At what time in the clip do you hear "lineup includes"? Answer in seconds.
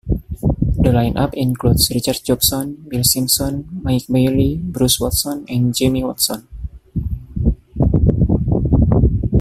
0.89-1.91